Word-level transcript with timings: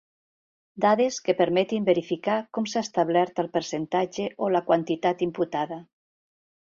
Dades 0.85 1.19
que 1.27 1.35
permetin 1.41 1.85
verificar 1.89 2.37
com 2.57 2.67
s'ha 2.71 2.83
establert 2.87 3.43
el 3.45 3.53
percentatge 3.59 4.29
o 4.47 4.51
la 4.57 4.63
quantitat 4.71 5.23
imputada. 5.31 5.79